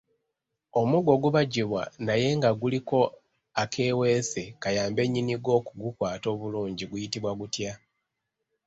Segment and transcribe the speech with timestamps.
[0.79, 2.99] Omuggo ogubajjibwa naye nga guliko
[3.61, 7.73] akeeweese kayambe nnyini gwo okugukwata obulungi guyitibwa gutya?